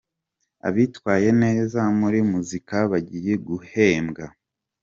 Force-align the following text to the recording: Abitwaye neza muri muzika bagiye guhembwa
Abitwaye 0.67 1.29
neza 1.43 1.79
muri 1.99 2.19
muzika 2.31 2.77
bagiye 2.91 3.33
guhembwa 3.47 4.25